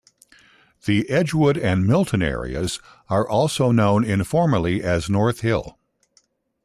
[0.85, 5.77] The Edgewood and Milton areas are also known informally as North Hill.